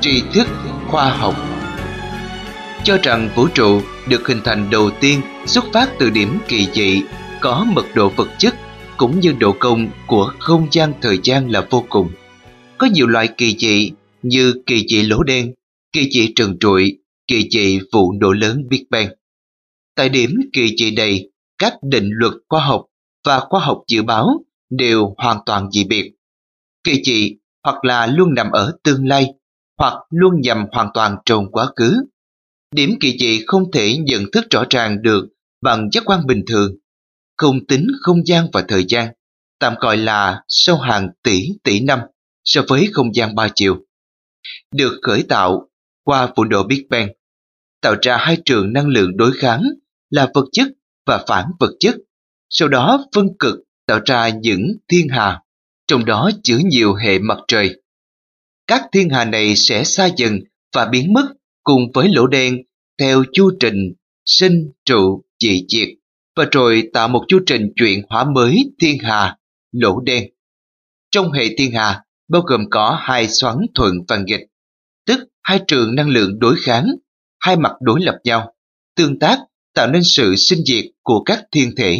[0.00, 0.46] tri thức
[0.88, 1.34] khoa học
[2.84, 7.02] cho rằng vũ trụ được hình thành đầu tiên xuất phát từ điểm kỳ dị
[7.40, 8.54] có mật độ vật chất
[8.96, 12.10] cũng như độ công của không gian thời gian là vô cùng.
[12.78, 13.92] Có nhiều loại kỳ dị
[14.22, 15.54] như kỳ dị lỗ đen,
[15.92, 19.08] kỳ dị trần trụi, kỳ dị vụ nổ lớn Big Bang.
[19.96, 22.86] Tại điểm kỳ dị này, các định luật khoa học
[23.26, 26.12] và khoa học dự báo đều hoàn toàn dị biệt.
[26.84, 29.26] Kỳ dị hoặc là luôn nằm ở tương lai,
[29.80, 31.96] hoặc luôn nhằm hoàn toàn trong quá khứ.
[32.74, 35.28] Điểm kỳ dị không thể nhận thức rõ ràng được
[35.62, 36.76] bằng giác quan bình thường,
[37.36, 39.08] không tính không gian và thời gian,
[39.58, 42.00] tạm gọi là sau hàng tỷ tỷ năm
[42.44, 43.76] so với không gian ba chiều.
[44.74, 45.68] Được khởi tạo
[46.04, 47.08] qua vụ nổ Big Bang,
[47.80, 49.62] tạo ra hai trường năng lượng đối kháng
[50.10, 50.68] là vật chất
[51.06, 51.94] và phản vật chất,
[52.50, 55.42] sau đó phân cực tạo ra những thiên hà,
[55.86, 57.79] trong đó chứa nhiều hệ mặt trời.
[58.70, 60.40] Các thiên hà này sẽ xa dần
[60.74, 61.26] và biến mất
[61.62, 62.56] cùng với lỗ đen
[62.98, 63.92] theo chu trình
[64.24, 65.88] sinh trụ dị diệt
[66.36, 69.36] và rồi tạo một chu trình chuyển hóa mới thiên hà,
[69.72, 70.24] lỗ đen.
[71.10, 74.40] Trong hệ thiên hà bao gồm có hai xoắn thuận và nghịch,
[75.06, 76.86] tức hai trường năng lượng đối kháng,
[77.40, 78.54] hai mặt đối lập nhau,
[78.96, 79.38] tương tác
[79.74, 81.98] tạo nên sự sinh diệt của các thiên thể,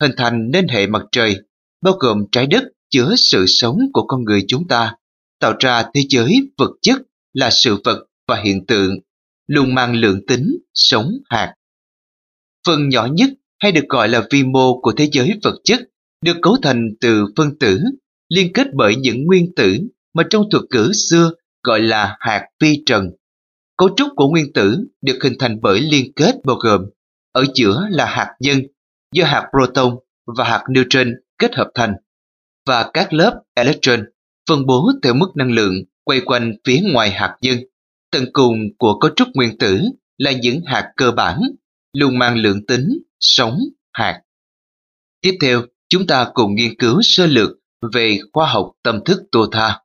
[0.00, 1.36] hình thành nên hệ mặt trời,
[1.82, 4.94] bao gồm trái đất chứa sự sống của con người chúng ta,
[5.40, 6.96] tạo ra thế giới vật chất
[7.32, 8.98] là sự vật và hiện tượng,
[9.46, 11.54] luôn mang lượng tính, sống hạt.
[12.66, 15.80] Phần nhỏ nhất hay được gọi là vi mô của thế giới vật chất
[16.24, 17.80] được cấu thành từ phân tử
[18.28, 19.78] liên kết bởi những nguyên tử
[20.14, 21.30] mà trong thuật ngữ xưa
[21.62, 23.10] gọi là hạt vi trần.
[23.76, 26.80] Cấu trúc của nguyên tử được hình thành bởi liên kết bao gồm
[27.32, 28.60] ở giữa là hạt nhân
[29.14, 29.96] do hạt proton
[30.36, 31.92] và hạt neutron kết hợp thành
[32.66, 34.04] và các lớp electron
[34.48, 35.74] phân bố theo mức năng lượng
[36.04, 37.58] quay quanh phía ngoài hạt nhân.
[38.10, 39.80] Tận cùng của cấu trúc nguyên tử
[40.18, 41.40] là những hạt cơ bản
[41.92, 42.88] luôn mang lượng tính,
[43.20, 43.58] sống,
[43.92, 44.22] hạt.
[45.20, 47.50] Tiếp theo, chúng ta cùng nghiên cứu sơ lược
[47.94, 49.80] về khoa học tâm thức Tô Tha.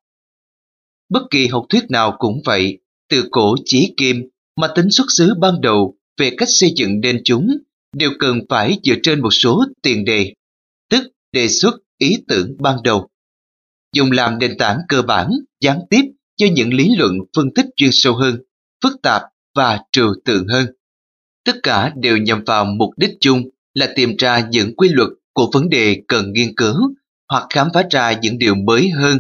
[1.09, 2.79] Bất kỳ học thuyết nào cũng vậy,
[3.09, 7.21] từ cổ chí kim mà tính xuất xứ ban đầu về cách xây dựng nên
[7.25, 7.47] chúng
[7.93, 10.33] đều cần phải dựa trên một số tiền đề,
[10.89, 13.09] tức đề xuất ý tưởng ban đầu.
[13.95, 15.29] Dùng làm nền tảng cơ bản,
[15.61, 16.01] gián tiếp
[16.37, 18.37] cho những lý luận phân tích chuyên sâu hơn,
[18.83, 19.21] phức tạp
[19.55, 20.65] và trừu tượng hơn.
[21.45, 23.41] Tất cả đều nhằm vào mục đích chung
[23.73, 26.75] là tìm ra những quy luật của vấn đề cần nghiên cứu
[27.29, 29.19] hoặc khám phá ra những điều mới hơn,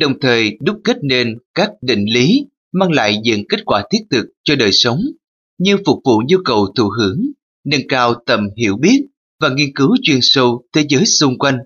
[0.00, 4.26] đồng thời đúc kết nên các định lý mang lại những kết quả thiết thực
[4.44, 5.00] cho đời sống,
[5.58, 7.20] như phục vụ nhu cầu thụ hưởng,
[7.64, 9.06] nâng cao tầm hiểu biết
[9.40, 11.58] và nghiên cứu chuyên sâu thế giới xung quanh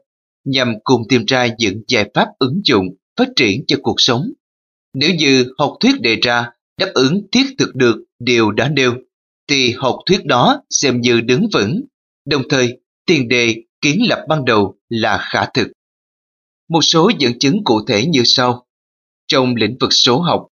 [0.50, 2.86] nhằm cùng tìm ra những giải pháp ứng dụng
[3.16, 4.22] phát triển cho cuộc sống.
[4.94, 8.94] Nếu như học thuyết đề ra đáp ứng thiết thực được điều đã nêu,
[9.48, 11.80] thì học thuyết đó xem như đứng vững,
[12.26, 15.68] đồng thời tiền đề kiến lập ban đầu là khả thực.
[16.68, 18.66] Một số dẫn chứng cụ thể như sau.
[19.26, 20.46] Trong lĩnh vực số học,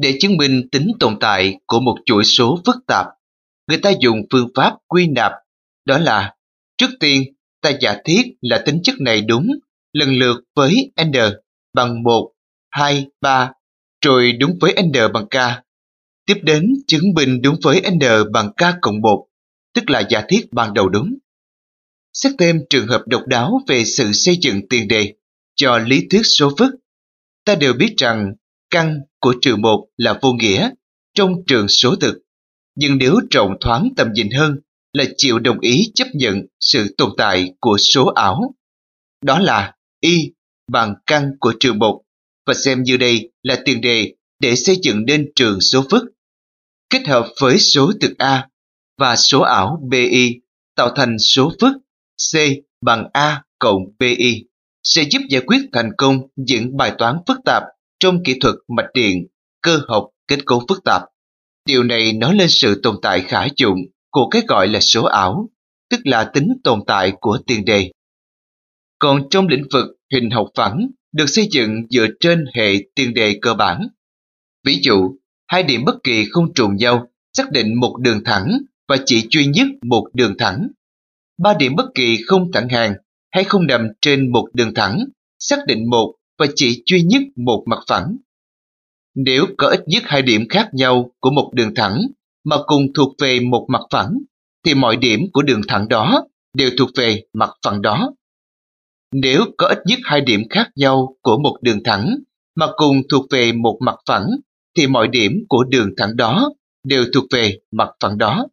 [0.00, 3.06] để chứng minh tính tồn tại của một chuỗi số phức tạp,
[3.68, 5.32] người ta dùng phương pháp quy nạp,
[5.84, 6.34] đó là
[6.78, 7.22] trước tiên
[7.60, 9.46] ta giả thiết là tính chất này đúng
[9.92, 11.12] lần lượt với n
[11.74, 12.32] bằng 1,
[12.70, 13.52] 2, 3,
[14.04, 15.64] rồi đúng với n bằng k.
[16.26, 17.98] Tiếp đến chứng minh đúng với n
[18.32, 19.26] bằng k cộng 1,
[19.74, 21.14] tức là giả thiết ban đầu đúng.
[22.12, 25.14] Xét thêm trường hợp độc đáo về sự xây dựng tiền đề
[25.54, 26.74] cho lý thuyết số phức.
[27.44, 28.32] Ta đều biết rằng
[28.70, 30.70] căn của trừ một là vô nghĩa
[31.14, 32.18] trong trường số thực.
[32.74, 34.60] Nhưng nếu rộng thoáng tầm nhìn hơn
[34.96, 38.54] là chịu đồng ý chấp nhận sự tồn tại của số ảo.
[39.24, 40.32] Đó là y
[40.72, 42.02] bằng căn của trường một
[42.46, 46.04] và xem như đây là tiền đề để xây dựng nên trường số phức.
[46.90, 48.48] Kết hợp với số thực A
[48.98, 50.40] và số ảo BI
[50.76, 51.72] tạo thành số phức
[52.32, 52.36] C
[52.80, 54.44] bằng A cộng BI
[54.82, 57.62] sẽ giúp giải quyết thành công những bài toán phức tạp
[57.98, 59.26] trong kỹ thuật mạch điện,
[59.62, 61.02] cơ học, kết cấu phức tạp.
[61.66, 63.78] Điều này nói lên sự tồn tại khả dụng
[64.16, 65.50] của cái gọi là số ảo,
[65.90, 67.90] tức là tính tồn tại của tiền đề.
[68.98, 73.38] Còn trong lĩnh vực hình học phẳng được xây dựng dựa trên hệ tiền đề
[73.42, 73.88] cơ bản.
[74.64, 75.16] Ví dụ,
[75.46, 78.58] hai điểm bất kỳ không trùng nhau xác định một đường thẳng
[78.88, 80.68] và chỉ duy nhất một đường thẳng.
[81.38, 82.94] Ba điểm bất kỳ không thẳng hàng
[83.30, 85.04] hay không nằm trên một đường thẳng,
[85.38, 88.16] xác định một và chỉ duy nhất một mặt phẳng.
[89.14, 92.06] Nếu có ít nhất hai điểm khác nhau của một đường thẳng
[92.46, 94.18] mà cùng thuộc về một mặt phẳng,
[94.64, 98.12] thì mọi điểm của đường thẳng đó đều thuộc về mặt phẳng đó.
[99.12, 102.16] Nếu có ít nhất hai điểm khác nhau của một đường thẳng
[102.56, 104.26] mà cùng thuộc về một mặt phẳng,
[104.76, 106.52] thì mọi điểm của đường thẳng đó
[106.84, 108.46] đều thuộc về mặt phẳng đó.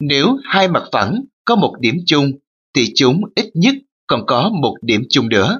[0.00, 2.32] Nếu hai mặt phẳng có một điểm chung
[2.74, 3.74] thì chúng ít nhất
[4.06, 5.58] còn có một điểm chung nữa.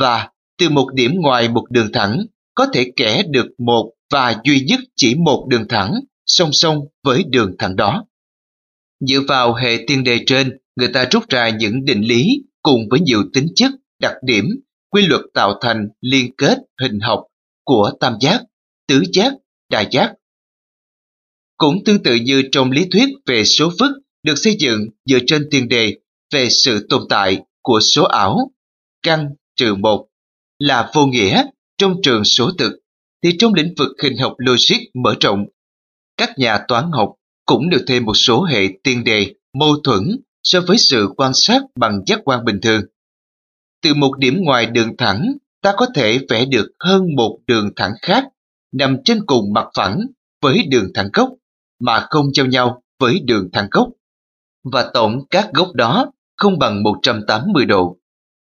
[0.00, 4.60] Và từ một điểm ngoài một đường thẳng có thể kẻ được một và duy
[4.60, 5.94] nhất chỉ một đường thẳng
[6.28, 8.04] song song với đường thẳng đó.
[9.00, 12.26] Dựa vào hệ tiên đề trên, người ta rút ra những định lý
[12.62, 13.70] cùng với nhiều tính chất,
[14.00, 14.44] đặc điểm,
[14.90, 17.24] quy luật tạo thành liên kết hình học
[17.64, 18.42] của tam giác,
[18.88, 19.32] tứ giác,
[19.70, 20.14] đa giác.
[21.56, 23.90] Cũng tương tự như trong lý thuyết về số phức
[24.22, 25.98] được xây dựng dựa trên tiền đề
[26.32, 28.50] về sự tồn tại của số ảo,
[29.02, 30.08] căn trừ một
[30.58, 31.44] là vô nghĩa
[31.78, 32.72] trong trường số thực,
[33.22, 35.44] thì trong lĩnh vực hình học logic mở rộng,
[36.18, 37.14] các nhà toán học
[37.46, 40.02] cũng được thêm một số hệ tiên đề mâu thuẫn
[40.42, 42.82] so với sự quan sát bằng giác quan bình thường.
[43.82, 45.32] Từ một điểm ngoài đường thẳng,
[45.62, 48.24] ta có thể vẽ được hơn một đường thẳng khác
[48.72, 50.00] nằm trên cùng mặt phẳng
[50.42, 51.28] với đường thẳng gốc
[51.80, 53.88] mà không giao nhau với đường thẳng gốc.
[54.72, 57.96] Và tổng các gốc đó không bằng 180 độ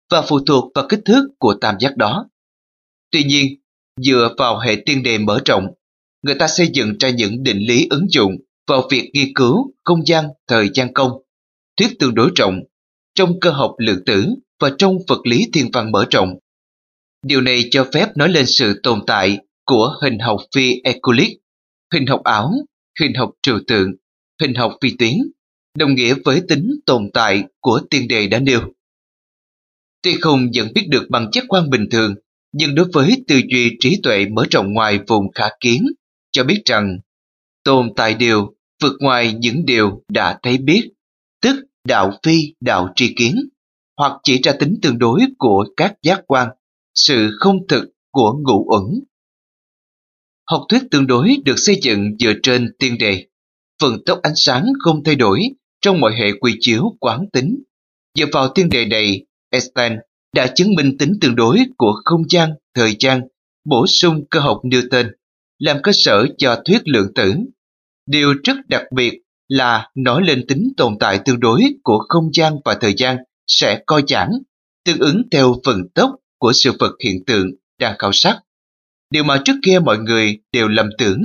[0.09, 2.29] và phụ thuộc vào kích thước của tam giác đó.
[3.11, 3.47] Tuy nhiên,
[3.97, 5.67] dựa vào hệ tiên đề mở rộng,
[6.21, 8.31] người ta xây dựng ra những định lý ứng dụng
[8.67, 11.11] vào việc nghiên cứu không gian thời gian công,
[11.77, 12.59] thuyết tương đối rộng,
[13.15, 14.25] trong cơ học lượng tử
[14.59, 16.39] và trong vật lý thiên văn mở rộng.
[17.25, 21.31] Điều này cho phép nói lên sự tồn tại của hình học phi Euclid,
[21.93, 22.51] hình học ảo,
[22.99, 23.91] hình học trừu tượng,
[24.41, 25.13] hình học phi tuyến,
[25.77, 28.61] đồng nghĩa với tính tồn tại của tiên đề đã nêu.
[30.01, 32.15] Tuy không nhận biết được bằng chất quan bình thường,
[32.51, 35.87] nhưng đối với tư duy trí tuệ mở rộng ngoài vùng khả kiến,
[36.31, 36.99] cho biết rằng
[37.63, 40.91] tồn tại điều vượt ngoài những điều đã thấy biết,
[41.41, 41.55] tức
[41.87, 43.35] đạo phi đạo tri kiến,
[43.97, 46.49] hoặc chỉ ra tính tương đối của các giác quan,
[46.95, 49.03] sự không thực của ngũ uẩn.
[50.49, 53.25] Học thuyết tương đối được xây dựng dựa trên tiên đề,
[53.81, 55.41] phần tốc ánh sáng không thay đổi
[55.81, 57.63] trong mọi hệ quy chiếu quán tính.
[58.17, 59.93] Dựa vào tiên đề này, Einstein
[60.35, 63.21] đã chứng minh tính tương đối của không gian, thời gian,
[63.65, 65.11] bổ sung cơ học Newton,
[65.61, 67.33] làm cơ sở cho thuyết lượng tử.
[68.05, 72.53] Điều rất đặc biệt là nói lên tính tồn tại tương đối của không gian
[72.65, 73.17] và thời gian
[73.47, 74.29] sẽ coi giãn,
[74.85, 76.09] tương ứng theo phần tốc
[76.39, 77.47] của sự vật hiện tượng
[77.79, 78.39] đang khảo sát.
[79.09, 81.21] Điều mà trước kia mọi người đều lầm tưởng,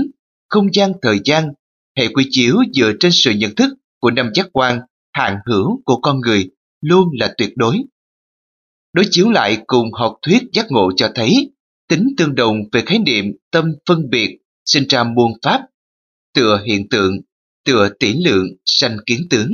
[0.48, 1.52] không gian thời gian,
[1.96, 4.80] hệ quy chiếu dựa trên sự nhận thức của năm giác quan
[5.12, 6.50] hạn hữu của con người
[6.80, 7.78] luôn là tuyệt đối.
[8.92, 11.50] Đối chiếu lại cùng học thuyết giác ngộ cho thấy
[11.88, 15.60] tính tương đồng về khái niệm tâm phân biệt sinh ra muôn pháp,
[16.34, 17.20] tựa hiện tượng,
[17.64, 19.50] tựa tỷ lượng sanh kiến tướng,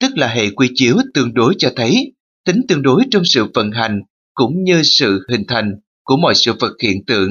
[0.00, 2.12] tức là hệ quy chiếu tương đối cho thấy
[2.44, 4.00] tính tương đối trong sự vận hành
[4.34, 5.72] cũng như sự hình thành
[6.04, 7.30] của mọi sự vật hiện tượng,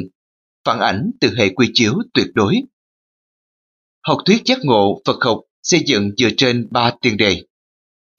[0.65, 2.61] phản ảnh từ hệ quy chiếu tuyệt đối.
[4.07, 7.43] Học thuyết giác ngộ Phật học xây dựng dựa trên ba tiền đề.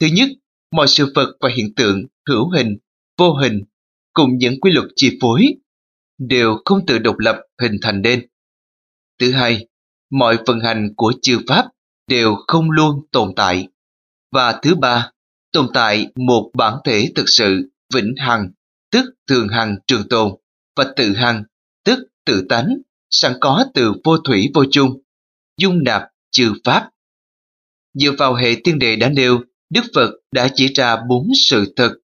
[0.00, 0.28] Thứ nhất,
[0.72, 2.76] mọi sự vật và hiện tượng hữu hình,
[3.18, 3.60] vô hình
[4.12, 5.46] cùng những quy luật chi phối
[6.18, 8.26] đều không tự độc lập hình thành nên.
[9.18, 9.66] Thứ hai,
[10.10, 11.66] mọi vận hành của chư pháp
[12.06, 13.68] đều không luôn tồn tại.
[14.32, 15.10] Và thứ ba,
[15.52, 18.50] tồn tại một bản thể thực sự vĩnh hằng,
[18.90, 20.32] tức thường hằng trường tồn,
[20.76, 21.44] và tự hằng,
[21.84, 22.68] tức tự tánh,
[23.10, 25.02] sẵn có từ vô thủy vô chung,
[25.56, 26.90] dung nạp chư pháp.
[27.94, 31.94] Dựa vào hệ tiên đề đã nêu, Đức Phật đã chỉ ra bốn sự thật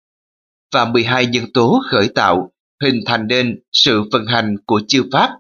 [0.73, 5.31] và 12 nhân tố khởi tạo hình thành nên sự vận hành của chư pháp,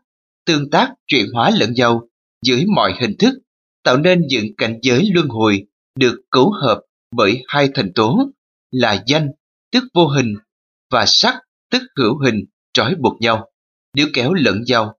[0.46, 2.08] tương tác chuyển hóa lẫn nhau
[2.42, 3.34] dưới mọi hình thức,
[3.82, 5.66] tạo nên những cảnh giới luân hồi
[5.98, 6.80] được cấu hợp
[7.16, 8.30] bởi hai thành tố
[8.70, 9.28] là danh,
[9.72, 10.34] tức vô hình,
[10.90, 11.34] và sắc,
[11.70, 13.48] tức hữu hình, trói buộc nhau,
[13.94, 14.98] nếu kéo lẫn nhau,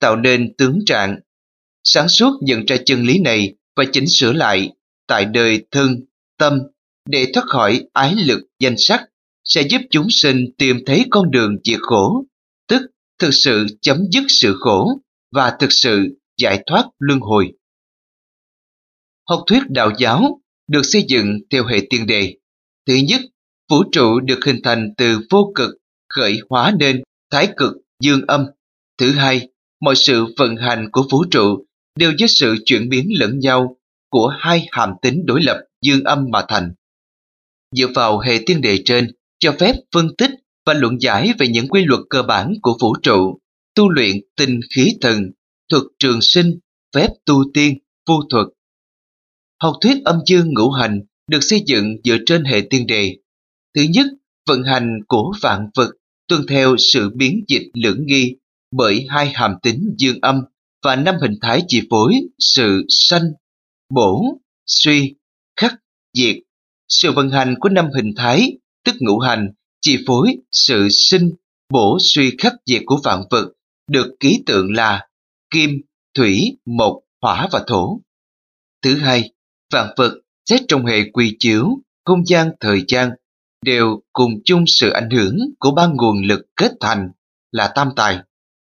[0.00, 1.20] tạo nên tướng trạng.
[1.84, 4.70] Sáng suốt nhận ra chân lý này và chỉnh sửa lại
[5.06, 5.96] tại đời thân,
[6.38, 6.58] tâm
[7.08, 9.04] để thoát khỏi ái lực danh sắc
[9.54, 12.24] sẽ giúp chúng sinh tìm thấy con đường diệt khổ,
[12.68, 12.82] tức
[13.18, 15.00] thực sự chấm dứt sự khổ
[15.32, 17.52] và thực sự giải thoát luân hồi.
[19.28, 22.36] Học thuyết đạo giáo được xây dựng theo hệ tiên đề.
[22.86, 23.20] Thứ nhất,
[23.70, 25.70] vũ trụ được hình thành từ vô cực
[26.08, 28.46] khởi hóa nên thái cực dương âm.
[28.98, 29.48] Thứ hai,
[29.80, 31.64] mọi sự vận hành của vũ trụ
[31.98, 33.76] đều do sự chuyển biến lẫn nhau
[34.10, 36.72] của hai hàm tính đối lập dương âm mà thành.
[37.76, 40.30] Dựa vào hệ tiên đề trên, cho phép phân tích
[40.66, 43.38] và luận giải về những quy luật cơ bản của vũ trụ,
[43.74, 45.30] tu luyện tinh khí thần,
[45.68, 46.58] thuật trường sinh,
[46.94, 48.46] phép tu tiên, vô thuật.
[49.62, 53.16] Học thuyết âm dương ngũ hành được xây dựng dựa trên hệ tiên đề.
[53.74, 54.06] Thứ nhất,
[54.48, 55.90] vận hành của vạn vật
[56.28, 58.36] tuân theo sự biến dịch lưỡng nghi
[58.76, 60.40] bởi hai hàm tính dương âm
[60.82, 63.24] và năm hình thái chi phối sự sanh,
[63.94, 65.14] bổ, suy,
[65.56, 65.74] khắc,
[66.14, 66.36] diệt.
[66.88, 68.52] Sự vận hành của năm hình thái,
[68.84, 71.30] tức ngũ hành, chi phối sự sinh,
[71.72, 73.52] bổ suy khắc diệt của vạn vật,
[73.90, 75.08] được ký tượng là
[75.50, 75.70] kim,
[76.14, 78.00] thủy, mộc, hỏa và thổ.
[78.82, 79.30] Thứ hai,
[79.72, 81.68] vạn vật xét trong hệ quy chiếu,
[82.04, 83.10] không gian thời gian
[83.64, 87.10] đều cùng chung sự ảnh hưởng của ba nguồn lực kết thành
[87.52, 88.18] là tam tài,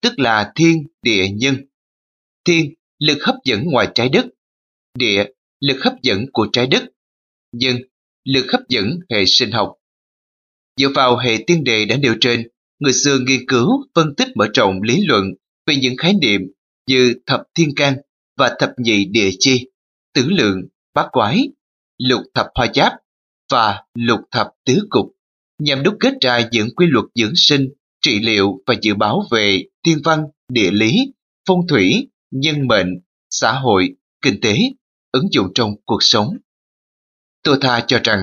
[0.02, 1.56] tức là thiên, địa, nhân.
[2.46, 4.26] Thiên, lực hấp dẫn ngoài trái đất.
[4.98, 5.26] Địa,
[5.60, 6.84] lực hấp dẫn của trái đất.
[7.52, 7.78] Nhân,
[8.24, 9.76] lực hấp dẫn hệ sinh học.
[10.78, 12.48] Dựa vào hệ tiên đề đã nêu trên,
[12.80, 15.24] người xưa nghiên cứu, phân tích mở rộng lý luận
[15.68, 16.42] về những khái niệm
[16.88, 17.96] như thập thiên can
[18.38, 19.70] và thập nhị địa chi,
[20.14, 20.62] tứ lượng,
[20.94, 21.48] bát quái,
[21.98, 22.94] lục thập hoa giáp
[23.52, 25.06] và lục thập tứ cục
[25.60, 27.70] nhằm đúc kết ra những quy luật dưỡng sinh,
[28.02, 30.92] trị liệu và dự báo về thiên văn, địa lý,
[31.48, 32.88] phong thủy, nhân mệnh,
[33.30, 34.58] xã hội, kinh tế,
[35.12, 36.38] ứng dụng trong cuộc sống.
[37.44, 38.20] Tô Tha cho rằng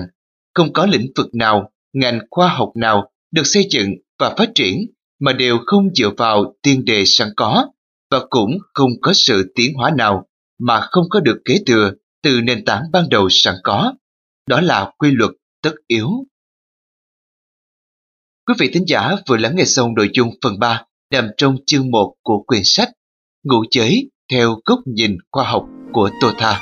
[0.53, 4.77] không có lĩnh vực nào, ngành khoa học nào được xây dựng và phát triển
[5.19, 7.65] mà đều không dựa vào tiên đề sẵn có
[8.11, 10.27] và cũng không có sự tiến hóa nào
[10.59, 11.91] mà không có được kế thừa
[12.23, 13.93] từ nền tảng ban đầu sẵn có.
[14.47, 15.31] Đó là quy luật
[15.63, 16.09] tất yếu.
[18.47, 21.91] Quý vị thính giả vừa lắng nghe xong nội dung phần 3 nằm trong chương
[21.91, 22.89] 1 của quyển sách
[23.43, 26.61] Ngụ chế theo góc nhìn khoa học của Tô Tha.